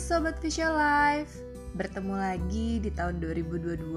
Sobat 0.00 0.40
Visual 0.40 0.72
Life 0.72 1.44
Bertemu 1.76 2.16
lagi 2.16 2.80
di 2.80 2.88
tahun 2.88 3.20
2022 3.20 3.92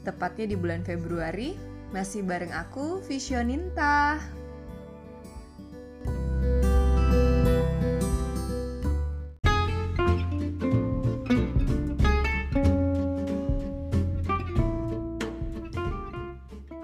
Tepatnya 0.00 0.46
di 0.48 0.56
bulan 0.56 0.80
Februari. 0.80 1.52
Masih 1.92 2.24
bareng 2.24 2.56
aku, 2.56 3.04
Visioninta 3.04 4.16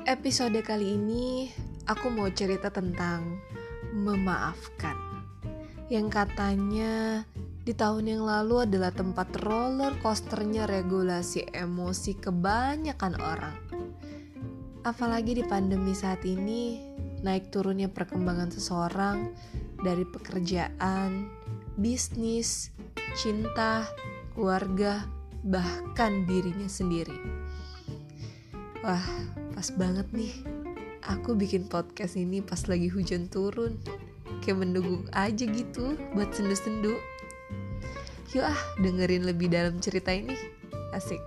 Episode 0.05 0.61
kali 0.61 1.01
ini 1.01 1.49
aku 1.89 2.13
mau 2.13 2.29
cerita 2.29 2.69
tentang 2.69 3.41
memaafkan. 3.97 4.95
Yang 5.89 6.07
katanya 6.13 7.25
di 7.63 7.73
tahun 7.79 8.11
yang 8.11 8.27
lalu 8.27 8.67
adalah 8.67 8.91
tempat 8.91 9.39
roller 9.47 9.95
coasternya 10.03 10.67
regulasi 10.67 11.47
emosi 11.55 12.19
kebanyakan 12.19 13.15
orang. 13.23 13.57
Apalagi 14.83 15.39
di 15.39 15.45
pandemi 15.47 15.95
saat 15.95 16.27
ini, 16.27 16.83
naik 17.23 17.55
turunnya 17.55 17.87
perkembangan 17.87 18.51
seseorang 18.51 19.31
dari 19.79 20.03
pekerjaan, 20.03 21.31
bisnis, 21.79 22.75
cinta, 23.15 23.87
keluarga, 24.35 25.07
bahkan 25.47 26.27
dirinya 26.27 26.67
sendiri. 26.67 27.15
Wah, 28.83 29.07
pas 29.55 29.71
banget 29.79 30.11
nih. 30.11 30.35
Aku 31.07 31.39
bikin 31.39 31.71
podcast 31.71 32.19
ini 32.19 32.43
pas 32.43 32.67
lagi 32.67 32.91
hujan 32.91 33.31
turun. 33.31 33.79
Kayak 34.43 34.67
mendukung 34.67 35.07
aja 35.15 35.47
gitu 35.47 35.95
buat 36.19 36.35
sendu-sendu. 36.35 36.99
Yuk 38.33 38.49
ah, 38.49 38.57
dengerin 38.81 39.29
lebih 39.29 39.53
dalam 39.53 39.77
cerita 39.77 40.09
ini. 40.09 40.33
Asik. 40.97 41.21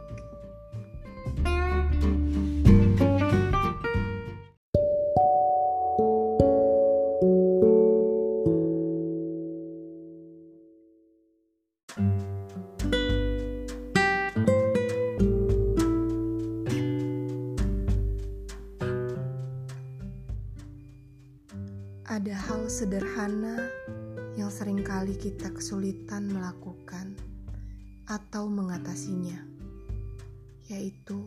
Ada 22.09 22.33
hal 22.49 22.65
sederhana 22.65 23.69
yang 24.35 24.51
sering 24.51 24.83
kali 24.83 25.15
kita 25.15 25.47
kesulitan 25.55 26.27
melakukan 26.27 27.15
atau 28.03 28.51
mengatasinya, 28.51 29.39
yaitu 30.67 31.23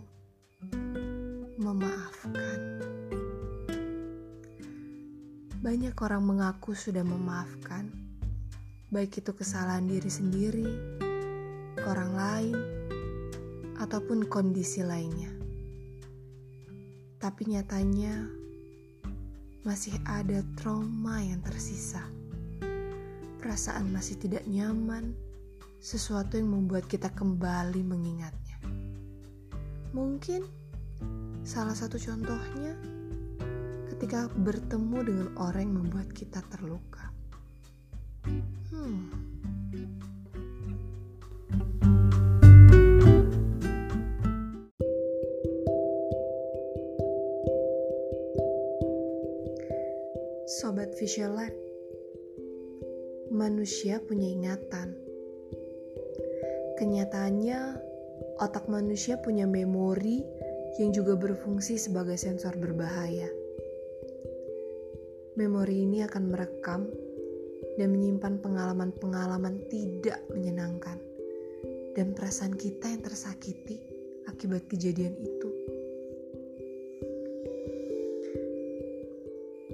memaafkan. 1.56 2.84
Banyak 5.64 5.96
orang 6.04 6.20
mengaku 6.20 6.76
sudah 6.76 7.00
memaafkan, 7.00 7.88
baik 8.92 9.24
itu 9.24 9.32
kesalahan 9.32 9.88
diri 9.88 10.12
sendiri, 10.12 10.68
orang 11.88 12.12
lain, 12.12 12.56
ataupun 13.80 14.28
kondisi 14.28 14.84
lainnya. 14.84 15.32
Tapi 17.16 17.56
nyatanya 17.56 18.28
masih 19.64 19.96
ada 20.04 20.44
trauma 20.60 21.24
yang 21.24 21.40
tersisa 21.40 22.17
perasaan 23.39 23.94
masih 23.94 24.19
tidak 24.19 24.42
nyaman, 24.50 25.14
sesuatu 25.78 26.34
yang 26.34 26.50
membuat 26.50 26.91
kita 26.91 27.06
kembali 27.14 27.86
mengingatnya. 27.86 28.59
Mungkin 29.94 30.43
salah 31.47 31.72
satu 31.72 31.97
contohnya 31.97 32.75
ketika 33.94 34.27
bertemu 34.43 34.98
dengan 35.06 35.28
orang 35.38 35.71
yang 35.71 35.75
membuat 35.87 36.10
kita 36.10 36.43
terluka. 36.50 37.15
Hmm. 38.75 39.06
Sobat 50.59 50.91
Life 50.98 51.67
manusia 53.28 54.00
punya 54.00 54.25
ingatan. 54.25 54.97
Kenyataannya, 56.81 57.61
otak 58.41 58.66
manusia 58.72 59.21
punya 59.21 59.44
memori 59.44 60.25
yang 60.78 60.91
juga 60.94 61.15
berfungsi 61.19 61.77
sebagai 61.77 62.16
sensor 62.16 62.56
berbahaya. 62.56 63.28
Memori 65.39 65.87
ini 65.87 66.03
akan 66.03 66.25
merekam 66.34 66.83
dan 67.78 67.89
menyimpan 67.94 68.43
pengalaman-pengalaman 68.43 69.71
tidak 69.71 70.19
menyenangkan 70.34 70.99
dan 71.95 72.10
perasaan 72.10 72.59
kita 72.59 72.91
yang 72.91 73.03
tersakiti 73.06 73.78
akibat 74.27 74.66
kejadian 74.66 75.15
itu. 75.15 75.38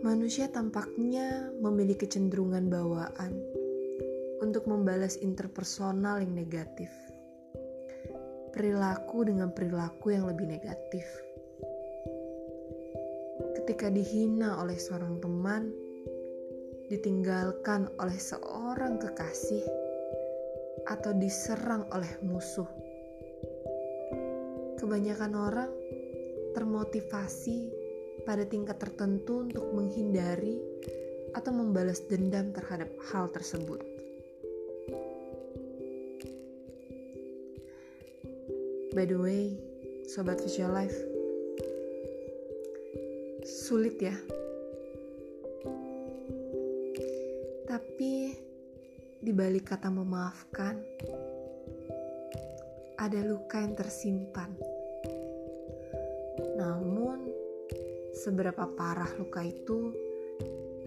Manusia 0.04 0.52
tampaknya 0.52 1.48
memiliki 1.64 2.04
kecenderungan 2.04 2.68
bawaan 2.68 3.32
untuk 4.44 4.68
membalas 4.68 5.16
interpersonal 5.16 6.20
yang 6.20 6.36
negatif. 6.36 6.92
Perilaku 8.52 9.24
dengan 9.24 9.48
perilaku 9.56 10.12
yang 10.12 10.28
lebih 10.28 10.44
negatif. 10.44 11.08
Ketika 13.56 13.88
dihina 13.88 14.60
oleh 14.60 14.76
seorang 14.76 15.24
teman, 15.24 15.72
ditinggalkan 16.92 17.88
oleh 17.96 18.20
seorang 18.20 19.00
kekasih, 19.00 19.64
atau 20.84 21.16
diserang 21.16 21.88
oleh 21.96 22.12
musuh. 22.20 22.68
Kebanyakan 24.76 25.32
orang 25.32 25.72
termotivasi 26.52 27.83
pada 28.24 28.48
tingkat 28.48 28.80
tertentu 28.80 29.44
untuk 29.44 29.68
menghindari 29.76 30.56
atau 31.36 31.52
membalas 31.52 32.00
dendam 32.08 32.50
terhadap 32.56 32.88
hal 33.12 33.28
tersebut. 33.28 33.84
By 38.94 39.04
the 39.04 39.18
way, 39.18 39.58
sobat 40.08 40.40
visual 40.40 40.72
life, 40.72 40.96
sulit 43.44 43.98
ya. 44.00 44.16
Tapi 47.66 48.38
di 49.18 49.32
balik 49.34 49.74
kata 49.74 49.90
memaafkan, 49.90 50.78
ada 53.02 53.20
luka 53.26 53.58
yang 53.58 53.74
tersimpan. 53.74 54.73
Seberapa 58.24 58.64
parah 58.72 59.12
luka 59.20 59.44
itu 59.44 59.92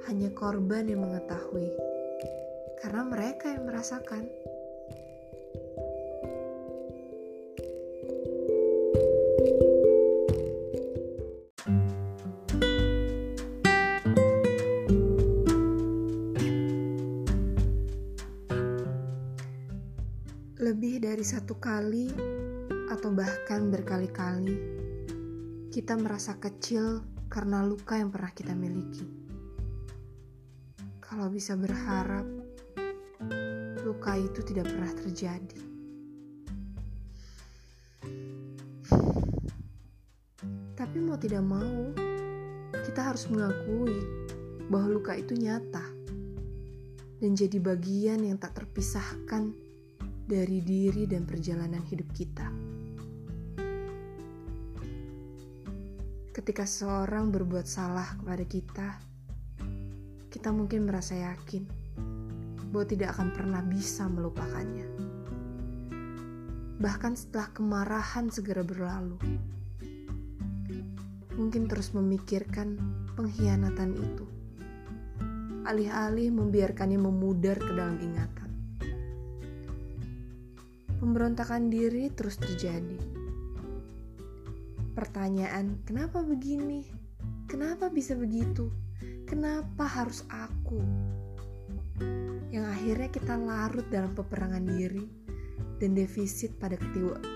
hanya 0.10 0.34
korban 0.34 0.90
yang 0.90 1.06
mengetahui, 1.06 1.70
karena 2.82 3.06
mereka 3.06 3.54
yang 3.54 3.70
merasakan. 3.70 4.26
Lebih 20.58 21.06
dari 21.06 21.22
satu 21.22 21.54
kali, 21.62 22.10
atau 22.90 23.14
bahkan 23.14 23.70
berkali-kali, 23.70 24.58
kita 25.70 25.94
merasa 26.02 26.34
kecil 26.42 27.06
karena 27.38 27.62
luka 27.62 27.94
yang 27.94 28.10
pernah 28.10 28.34
kita 28.34 28.58
miliki. 28.58 29.06
Kalau 30.98 31.30
bisa 31.30 31.54
berharap, 31.54 32.26
luka 33.86 34.18
itu 34.18 34.42
tidak 34.42 34.66
pernah 34.66 34.90
terjadi. 34.90 35.62
Tapi 40.74 40.98
mau 40.98 41.14
tidak 41.22 41.46
mau, 41.46 41.94
kita 42.74 43.14
harus 43.14 43.30
mengakui 43.30 44.02
bahwa 44.74 44.98
luka 44.98 45.14
itu 45.14 45.38
nyata 45.38 45.86
dan 47.22 47.38
jadi 47.38 47.62
bagian 47.62 48.26
yang 48.26 48.42
tak 48.42 48.58
terpisahkan 48.58 49.54
dari 50.26 50.58
diri 50.66 51.06
dan 51.06 51.30
perjalanan 51.30 51.86
hidup 51.86 52.10
kita. 52.18 52.77
Ketika 56.48 56.64
seseorang 56.64 57.28
berbuat 57.28 57.68
salah 57.68 58.08
kepada 58.24 58.48
kita, 58.48 58.88
kita 60.32 60.48
mungkin 60.56 60.88
merasa 60.88 61.12
yakin 61.20 61.68
bahwa 62.72 62.88
tidak 62.88 63.20
akan 63.20 63.36
pernah 63.36 63.60
bisa 63.68 64.08
melupakannya. 64.08 64.88
bahkan 66.80 67.20
setelah 67.20 67.52
kemarahan 67.52 68.32
segera 68.32 68.64
berlalu. 68.64 69.20
Mungkin 71.36 71.68
terus 71.68 71.92
memikirkan 71.92 72.80
pengkhianatan 73.20 74.00
itu, 74.00 74.24
alih-alih 75.68 76.32
membiarkannya 76.32 76.96
memudar 76.96 77.60
ke 77.60 77.76
dalam 77.76 78.00
ingatan. 78.00 78.50
Pemberontakan 81.04 81.68
diri 81.68 82.08
terus 82.16 82.40
terjadi. 82.40 83.17
Pertanyaan, 84.98 85.86
kenapa 85.86 86.26
begini? 86.26 86.82
Kenapa 87.46 87.94
bisa 87.94 88.18
begitu? 88.18 88.74
Kenapa 89.30 89.86
harus 89.86 90.26
aku? 90.26 90.82
Yang 92.50 92.66
akhirnya 92.66 93.10
kita 93.14 93.38
larut 93.38 93.86
dalam 93.94 94.18
peperangan 94.18 94.66
diri 94.66 95.06
dan 95.78 95.94
defisit 95.94 96.58
pada 96.58 96.82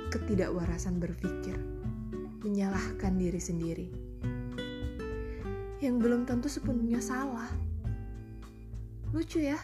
ketidakwarasan 0.10 0.98
berpikir, 0.98 1.54
menyalahkan 2.42 3.13
diri 3.22 3.38
sendiri. 3.38 3.88
Yang 5.86 5.96
belum 6.02 6.25
tentu 6.25 6.50
sepenuhnya 6.50 6.98
salah. 6.98 7.54
Lucu 9.13 9.38
ya? 9.38 9.62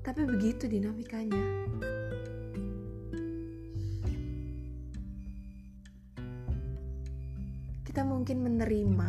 Tapi 0.00 0.24
begitu 0.24 0.64
dinamikanya. 0.64 1.44
Mungkin 8.24 8.56
menerima 8.56 9.08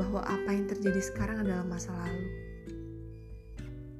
bahwa 0.00 0.24
apa 0.24 0.48
yang 0.48 0.64
terjadi 0.64 1.04
sekarang 1.04 1.44
adalah 1.44 1.68
masa 1.68 1.92
lalu. 1.92 2.24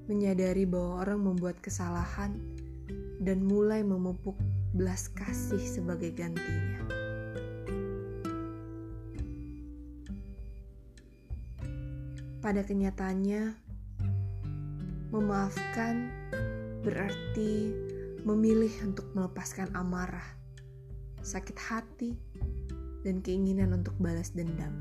Menyadari 0.08 0.64
bahwa 0.64 1.04
orang 1.04 1.20
membuat 1.20 1.60
kesalahan 1.60 2.32
dan 3.20 3.44
mulai 3.44 3.84
memupuk 3.84 4.32
belas 4.72 5.12
kasih 5.12 5.60
sebagai 5.60 6.16
gantinya. 6.16 6.80
Pada 12.40 12.64
kenyataannya, 12.64 13.52
memaafkan 15.12 16.08
berarti 16.80 17.68
memilih 18.24 18.72
untuk 18.80 19.12
melepaskan 19.12 19.76
amarah, 19.76 20.24
sakit 21.20 21.56
hati, 21.68 22.16
dan 23.06 23.22
keinginan 23.22 23.70
untuk 23.70 23.94
balas 24.02 24.34
dendam. 24.34 24.74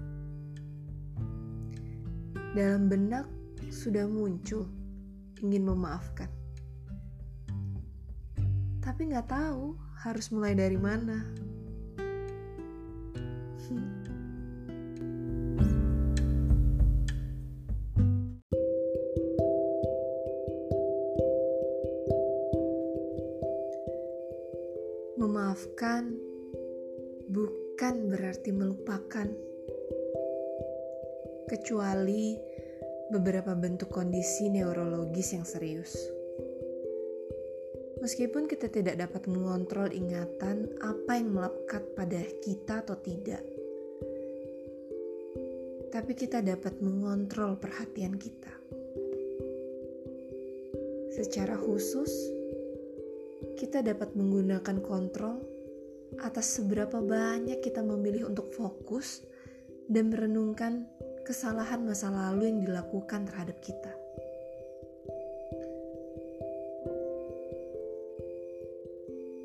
Dalam 2.57 2.89
benak 2.89 3.30
sudah 3.69 4.10
muncul 4.10 4.66
ingin 5.45 5.69
memaafkan 5.69 6.33
tapi 8.86 9.12
nggak 9.12 9.27
tahu 9.27 9.74
harus 10.07 10.31
mulai 10.31 10.54
dari 10.54 10.77
mana. 10.77 11.25
Memaafkan 13.60 14.04
berarti 28.35 28.51
melupakan, 28.51 29.27
kecuali 31.47 32.35
beberapa 33.07 33.55
bentuk 33.55 33.87
kondisi 33.87 34.51
neurologis 34.51 35.39
yang 35.39 35.47
serius. 35.47 35.95
Meskipun 38.03 38.51
kita 38.51 38.67
tidak 38.67 38.99
dapat 38.99 39.31
mengontrol 39.31 39.87
ingatan 39.87 40.67
apa 40.83 41.15
yang 41.15 41.31
melekat 41.31 41.79
pada 41.95 42.19
kita 42.43 42.83
atau 42.83 42.99
tidak, 42.99 43.39
tapi 45.95 46.11
kita 46.11 46.43
dapat 46.43 46.75
mengontrol 46.83 47.55
perhatian 47.55 48.19
kita. 48.19 48.51
Secara 51.15 51.55
khusus, 51.55 52.11
kita 53.55 53.79
dapat 53.79 54.11
menggunakan 54.11 54.83
kontrol 54.83 55.54
atas 56.21 56.59
seberapa 56.59 57.01
banyak 57.01 57.59
kita 57.59 57.81
memilih 57.83 58.29
untuk 58.29 58.51
fokus 58.53 59.25
dan 59.89 60.09
merenungkan 60.09 60.85
kesalahan 61.25 61.81
masa 61.85 62.13
lalu 62.13 62.49
yang 62.49 62.59
dilakukan 62.65 63.25
terhadap 63.29 63.57
kita. 63.61 63.93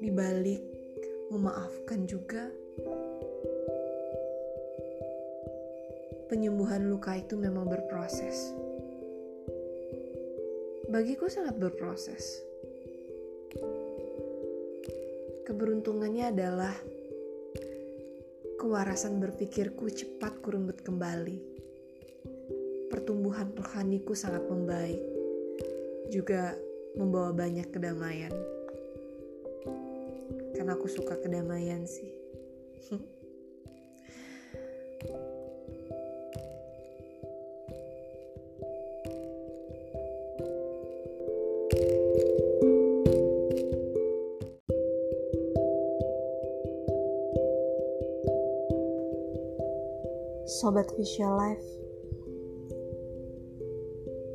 di 0.00 0.08
balik 0.08 0.64
memaafkan 1.28 2.08
juga 2.08 2.48
penyembuhan 6.32 6.88
luka 6.88 7.14
itu 7.14 7.36
memang 7.36 7.68
berproses. 7.68 8.50
Bagiku 10.90 11.28
sangat 11.28 11.60
berproses. 11.60 12.42
Keberuntungannya 15.60 16.32
adalah 16.32 16.72
kewarasan 18.56 19.20
berpikirku 19.20 19.92
cepat 19.92 20.40
kurembut 20.40 20.80
kembali. 20.80 21.36
Pertumbuhan 22.88 23.52
rohaniku 23.52 24.16
sangat 24.16 24.40
membaik, 24.48 25.04
juga 26.08 26.56
membawa 26.96 27.36
banyak 27.36 27.68
kedamaian 27.68 28.32
karena 30.56 30.80
aku 30.80 30.88
suka 30.88 31.20
kedamaian 31.20 31.84
sih. 31.84 32.08
Sobat 50.70 50.86
Visual 50.94 51.34
Life 51.34 51.70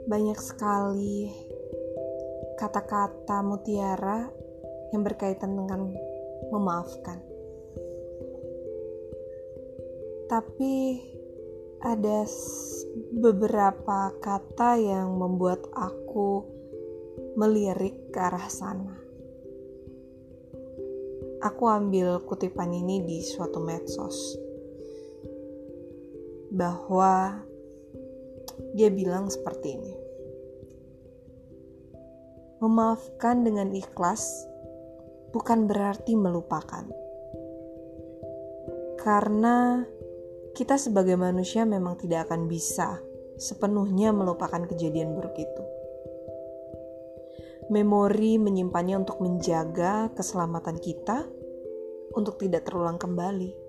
Banyak 0.04 0.36
sekali 0.36 1.32
kata-kata 2.60 3.40
mutiara 3.40 4.28
yang 4.92 5.00
berkaitan 5.08 5.56
dengan 5.56 5.96
memaafkan. 6.52 7.24
Tapi 10.28 11.00
ada 11.80 12.28
beberapa 13.16 14.12
kata 14.20 14.76
yang 14.76 15.16
membuat 15.16 15.64
aku 15.72 16.44
melirik 17.40 18.12
ke 18.12 18.20
arah 18.20 18.52
sana. 18.52 19.00
Aku 21.48 21.64
ambil 21.64 22.20
kutipan 22.28 22.76
ini 22.76 23.08
di 23.08 23.24
suatu 23.24 23.64
medsos 23.64 24.45
bahwa 26.56 27.44
dia 28.72 28.88
bilang 28.88 29.28
seperti 29.28 29.76
ini. 29.76 29.94
Memaafkan 32.64 33.44
dengan 33.44 33.76
ikhlas 33.76 34.48
bukan 35.36 35.68
berarti 35.68 36.16
melupakan. 36.16 36.88
Karena 39.04 39.84
kita 40.56 40.80
sebagai 40.80 41.20
manusia 41.20 41.68
memang 41.68 42.00
tidak 42.00 42.32
akan 42.32 42.48
bisa 42.48 43.04
sepenuhnya 43.36 44.16
melupakan 44.16 44.64
kejadian 44.64 45.12
buruk 45.12 45.36
itu. 45.36 45.64
Memori 47.68 48.40
menyimpannya 48.40 49.04
untuk 49.04 49.20
menjaga 49.20 50.16
keselamatan 50.16 50.80
kita 50.80 51.28
untuk 52.16 52.40
tidak 52.40 52.64
terulang 52.64 52.96
kembali. 52.96 53.65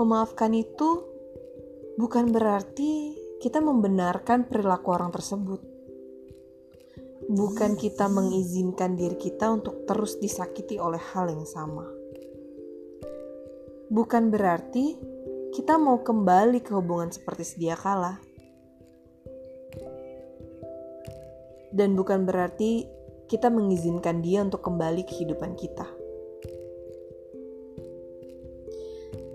Memaafkan 0.00 0.56
itu 0.56 1.04
bukan 2.00 2.32
berarti 2.32 3.12
kita 3.44 3.60
membenarkan 3.60 4.48
perilaku 4.48 4.96
orang 4.96 5.12
tersebut 5.12 5.60
bukan 7.30 7.78
kita 7.78 8.10
mengizinkan 8.10 8.98
diri 8.98 9.14
kita 9.14 9.54
untuk 9.54 9.86
terus 9.86 10.18
disakiti 10.18 10.82
oleh 10.82 10.98
hal 10.98 11.30
yang 11.30 11.46
sama. 11.46 11.86
Bukan 13.86 14.34
berarti 14.34 14.98
kita 15.54 15.78
mau 15.78 16.02
kembali 16.02 16.58
ke 16.62 16.74
hubungan 16.74 17.14
seperti 17.14 17.44
sedia 17.46 17.78
kala. 17.78 18.18
Dan 21.70 21.94
bukan 21.94 22.26
berarti 22.26 22.82
kita 23.30 23.46
mengizinkan 23.46 24.18
dia 24.26 24.42
untuk 24.42 24.66
kembali 24.66 25.06
ke 25.06 25.14
kehidupan 25.14 25.54
kita. 25.54 25.99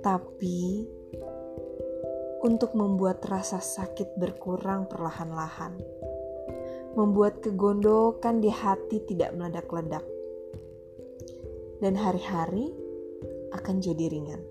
Tapi 0.05 0.85
untuk 2.45 2.77
membuat 2.77 3.25
rasa 3.25 3.57
sakit 3.57 4.21
berkurang 4.21 4.85
perlahan-lahan 4.85 5.81
membuat 6.93 7.41
kegondokan 7.41 8.37
di 8.37 8.53
hati 8.53 9.03
tidak 9.03 9.35
meledak-ledak, 9.35 10.05
dan 11.83 11.97
hari-hari 11.97 12.71
akan 13.51 13.81
jadi 13.83 14.05
ringan. 14.13 14.41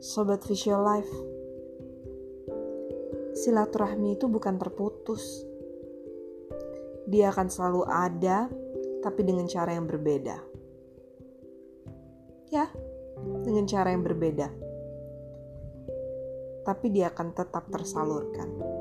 Sobat 0.00 0.40
Visual 0.48 0.80
Life, 0.80 1.14
silaturahmi 3.36 4.16
itu 4.16 4.30
bukan 4.30 4.56
terputus. 4.56 5.44
Dia 7.04 7.28
akan 7.34 7.52
selalu 7.52 7.82
ada, 7.84 8.48
tapi 9.00 9.24
dengan 9.24 9.48
cara 9.48 9.72
yang 9.74 9.88
berbeda. 9.88 10.36
Ya, 12.52 12.68
dengan 13.44 13.64
cara 13.64 13.92
yang 13.92 14.04
berbeda. 14.04 14.48
Tapi 16.64 16.86
dia 16.92 17.08
akan 17.08 17.32
tetap 17.32 17.68
tersalurkan. 17.72 18.79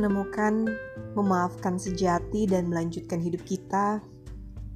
Menemukan, 0.00 0.64
memaafkan 1.12 1.76
sejati, 1.76 2.48
dan 2.48 2.72
melanjutkan 2.72 3.20
hidup 3.20 3.44
kita, 3.44 4.00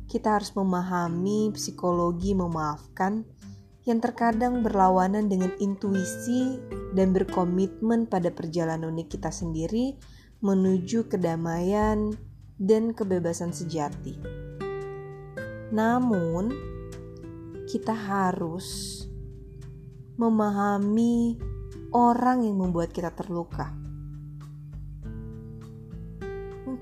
kita 0.04 0.36
harus 0.36 0.52
memahami 0.52 1.48
psikologi 1.56 2.36
memaafkan 2.36 3.24
yang 3.88 4.04
terkadang 4.04 4.60
berlawanan 4.60 5.32
dengan 5.32 5.48
intuisi 5.56 6.60
dan 6.92 7.16
berkomitmen 7.16 8.04
pada 8.04 8.28
perjalanan 8.28 8.92
unik 8.92 9.16
kita 9.16 9.32
sendiri 9.32 9.96
menuju 10.44 11.08
kedamaian 11.08 12.12
dan 12.60 12.92
kebebasan 12.92 13.56
sejati. 13.56 14.20
Namun, 15.72 16.52
kita 17.64 17.96
harus 17.96 19.00
memahami 20.20 21.40
orang 21.96 22.44
yang 22.44 22.60
membuat 22.60 22.92
kita 22.92 23.10
terluka 23.10 23.83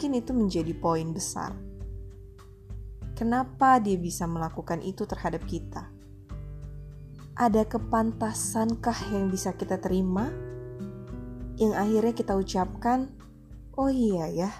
mungkin 0.02 0.18
itu 0.18 0.35
menjadi 0.35 0.75
poin 0.75 1.14
besar. 1.14 1.54
Kenapa 3.14 3.78
dia 3.78 3.94
bisa 3.94 4.26
melakukan 4.26 4.82
itu 4.82 5.06
terhadap 5.06 5.47
kita? 5.47 5.94
Ada 7.38 7.62
kepantasankah 7.62 8.99
yang 9.14 9.30
bisa 9.30 9.54
kita 9.54 9.78
terima? 9.78 10.26
Yang 11.54 11.73
akhirnya 11.78 12.14
kita 12.18 12.35
ucapkan, 12.35 13.14
"Oh 13.78 13.87
iya 13.87 14.26
ya." 14.26 14.50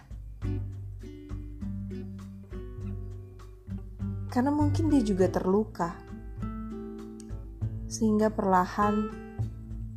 Karena 4.31 4.55
mungkin 4.55 4.95
dia 4.95 5.03
juga 5.03 5.27
terluka. 5.27 5.99
Sehingga 7.91 8.31
perlahan 8.31 9.11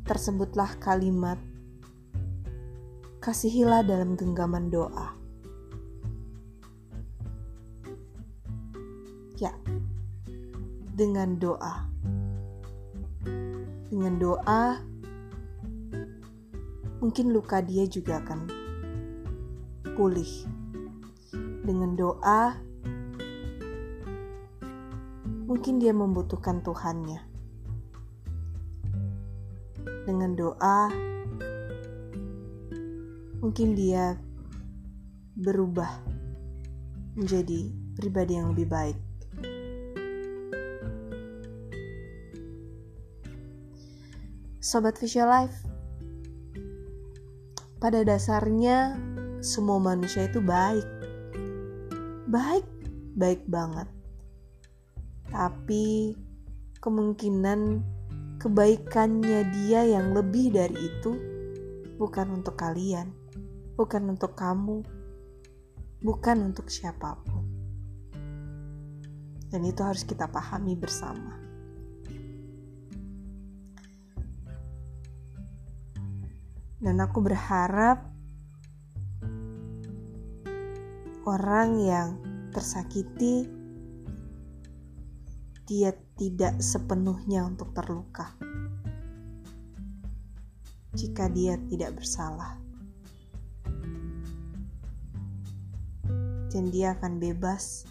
tersebutlah 0.02 0.74
kalimat 0.82 1.38
kasihilah 3.22 3.86
dalam 3.86 4.18
genggaman 4.18 4.74
doa. 4.74 5.05
Dengan 10.96 11.36
doa. 11.36 11.92
Dengan 13.92 14.16
doa, 14.16 14.80
mungkin 17.04 17.36
luka 17.36 17.60
dia 17.60 17.84
juga 17.84 18.24
akan 18.24 18.48
pulih. 19.92 20.48
Dengan 21.68 21.92
doa, 22.00 22.56
mungkin 25.44 25.76
dia 25.76 25.92
membutuhkan 25.92 26.64
Tuhannya. 26.64 27.20
Dengan 30.08 30.32
doa, 30.32 30.88
mungkin 33.44 33.76
dia 33.76 34.16
berubah 35.36 35.92
menjadi 37.20 37.68
pribadi 38.00 38.40
yang 38.40 38.56
lebih 38.56 38.68
baik. 38.72 39.05
Sobat 44.66 44.98
Visual 44.98 45.30
Life, 45.30 45.62
pada 47.78 48.02
dasarnya 48.02 48.98
semua 49.38 49.78
manusia 49.78 50.26
itu 50.26 50.42
baik. 50.42 50.82
Baik, 52.26 52.66
baik 53.14 53.46
banget. 53.46 53.86
Tapi 55.30 56.18
kemungkinan 56.82 57.78
kebaikannya 58.42 59.54
dia 59.54 59.86
yang 59.86 60.10
lebih 60.10 60.50
dari 60.50 60.74
itu 60.74 61.14
bukan 61.94 62.42
untuk 62.42 62.58
kalian, 62.58 63.14
bukan 63.78 64.18
untuk 64.18 64.34
kamu, 64.34 64.82
bukan 66.02 66.42
untuk 66.42 66.66
siapa 66.74 67.14
pun. 67.22 67.46
Dan 69.46 69.62
itu 69.62 69.78
harus 69.86 70.02
kita 70.02 70.26
pahami 70.26 70.74
bersama. 70.74 71.45
Dan 76.76 77.00
aku 77.00 77.24
berharap 77.24 78.04
orang 81.24 81.80
yang 81.80 82.08
tersakiti 82.52 83.48
dia 85.66 85.90
tidak 86.14 86.62
sepenuhnya 86.62 87.42
untuk 87.42 87.74
terluka 87.74 88.30
jika 90.96 91.28
dia 91.28 91.60
tidak 91.68 92.00
bersalah. 92.00 92.56
Dan 96.48 96.72
dia 96.72 96.96
akan 96.96 97.20
bebas. 97.20 97.84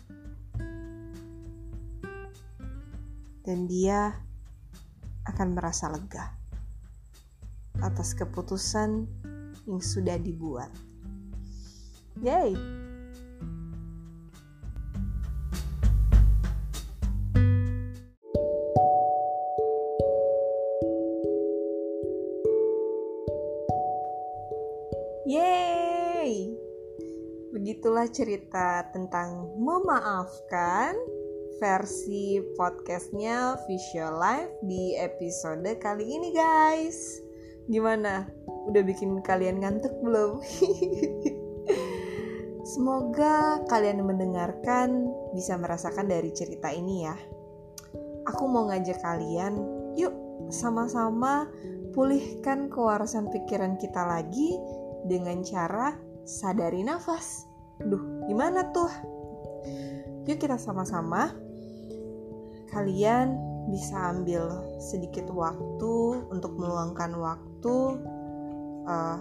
Dan 3.46 3.70
dia 3.70 4.18
akan 5.30 5.54
merasa 5.54 5.86
lega 5.94 6.45
atas 7.82 8.14
keputusan 8.14 9.10
yang 9.66 9.82
sudah 9.82 10.16
dibuat. 10.22 10.70
Yay! 12.22 12.54
Yeay! 25.26 26.54
Begitulah 27.50 28.06
cerita 28.14 28.86
tentang 28.94 29.58
memaafkan 29.58 30.94
versi 31.58 32.38
podcastnya 32.54 33.58
Visual 33.66 34.22
Life 34.22 34.54
di 34.62 34.94
episode 35.00 35.66
kali 35.82 36.06
ini 36.06 36.30
guys. 36.30 37.25
Gimana? 37.66 38.30
Udah 38.70 38.82
bikin 38.86 39.22
kalian 39.26 39.62
ngantuk 39.62 39.94
belum? 40.06 40.42
Semoga 42.66 43.62
kalian 43.70 44.06
mendengarkan 44.06 45.10
bisa 45.34 45.58
merasakan 45.58 46.10
dari 46.10 46.34
cerita 46.34 46.70
ini 46.70 47.06
ya. 47.06 47.16
Aku 48.26 48.50
mau 48.50 48.70
ngajak 48.70 49.06
kalian, 49.06 49.54
yuk 49.98 50.14
sama-sama 50.50 51.46
pulihkan 51.94 52.70
kewarasan 52.70 53.30
pikiran 53.30 53.78
kita 53.78 54.02
lagi 54.02 54.58
dengan 55.06 55.46
cara 55.46 55.94
sadari 56.26 56.82
nafas. 56.82 57.46
Duh, 57.82 58.26
gimana 58.26 58.74
tuh? 58.74 58.90
Yuk 60.26 60.42
kita 60.42 60.58
sama-sama. 60.58 61.38
Kalian 62.74 63.38
bisa 63.70 64.14
ambil 64.14 64.62
sedikit 64.78 65.30
waktu 65.34 66.22
untuk 66.30 66.54
meluangkan 66.58 67.18
waktu 67.18 67.55
uh, 67.70 69.20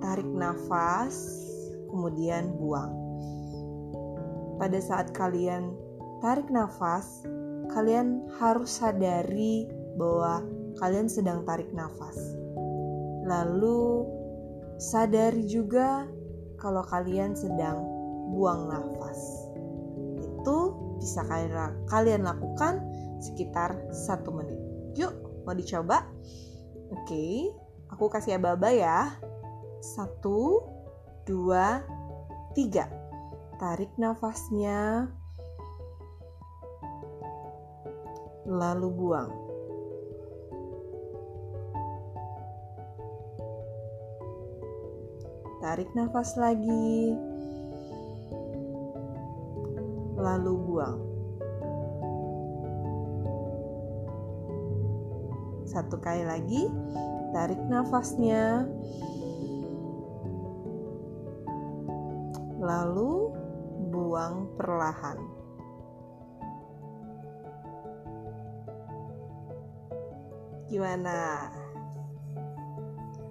tarik 0.00 0.28
nafas 0.32 1.16
kemudian 1.92 2.56
buang 2.56 2.92
pada 4.56 4.80
saat 4.80 5.12
kalian 5.12 5.76
tarik 6.24 6.48
nafas 6.48 7.24
kalian 7.72 8.24
harus 8.40 8.80
sadari 8.80 9.68
bahwa 10.00 10.40
kalian 10.80 11.08
sedang 11.08 11.44
tarik 11.44 11.68
nafas 11.76 12.16
lalu 13.28 14.06
sadari 14.80 15.44
juga 15.44 16.08
kalau 16.56 16.80
kalian 16.88 17.36
sedang 17.36 17.80
buang 18.32 18.68
nafas 18.72 19.46
itu 20.16 20.58
bisa 21.00 21.20
kalian 21.92 22.24
lakukan 22.24 22.80
sekitar 23.20 23.76
satu 23.92 24.32
menit. 24.32 24.58
Yuk, 24.96 25.12
mau 25.44 25.52
dicoba? 25.52 26.06
Oke, 26.86 27.50
aku 27.90 28.06
kasih 28.06 28.38
aba-aba 28.38 28.70
ya. 28.70 29.18
Satu, 29.82 30.62
dua, 31.26 31.82
tiga. 32.54 32.86
Tarik 33.58 33.90
nafasnya. 33.98 35.10
Lalu 38.46 38.88
buang. 38.94 39.30
Tarik 45.58 45.90
nafas 45.98 46.38
lagi. 46.38 47.10
Lalu 50.14 50.52
buang. 50.62 51.15
Satu 55.76 56.00
kali 56.00 56.24
lagi, 56.24 56.72
tarik 57.36 57.60
nafasnya. 57.68 58.64
Lalu 62.56 63.36
buang 63.92 64.56
perlahan. 64.56 65.20
Gimana? 70.72 71.52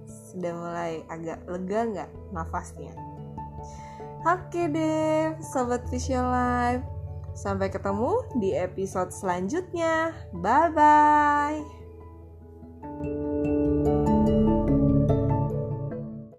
Sudah 0.06 0.54
mulai 0.54 1.02
agak 1.10 1.42
lega 1.50 1.80
nggak 1.90 2.12
nafasnya? 2.30 2.94
Oke 4.22 4.70
deh, 4.70 5.34
Sobat 5.50 5.90
Visual 5.90 6.30
Life. 6.30 6.86
Sampai 7.34 7.74
ketemu 7.74 8.22
di 8.38 8.54
episode 8.54 9.10
selanjutnya. 9.10 10.14
Bye-bye. 10.30 11.75